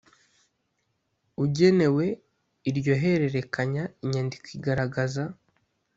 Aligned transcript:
ugenewe 1.43 2.05
iryo 2.69 2.93
hererekanya 3.01 3.83
inyandiko 4.03 4.47
igaragaza 4.57 5.23